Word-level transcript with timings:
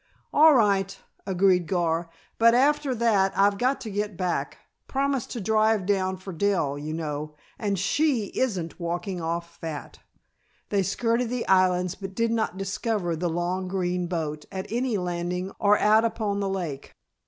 "All 0.33 0.55
right," 0.55 0.97
agreed, 1.27 1.67
Gar, 1.67 2.09
"but 2.39 2.55
after 2.55 2.95
that 2.95 3.37
I've 3.37 3.59
got 3.59 3.79
to 3.81 3.91
get 3.91 4.17
back. 4.17 4.57
Promised 4.87 5.29
to 5.33 5.39
drive 5.39 5.85
down 5.85 6.17
for 6.17 6.33
Dell, 6.33 6.75
you 6.75 6.91
know, 6.91 7.35
and 7.59 7.77
she 7.77 8.31
isn't 8.33 8.79
walking 8.79 9.21
off 9.21 9.57
fat." 9.57 9.99
They 10.69 10.81
skirted 10.81 11.29
the 11.29 11.47
islands 11.47 11.93
but 11.93 12.15
did 12.15 12.31
not 12.31 12.57
discover 12.57 13.15
the 13.15 13.29
long 13.29 13.67
green 13.67 14.07
boat 14.07 14.45
at 14.51 14.65
any 14.71 14.97
landing 14.97 15.51
or 15.59 15.77
out 15.77 16.03
upon 16.03 16.39
the 16.39 16.49
lake. 16.49 16.95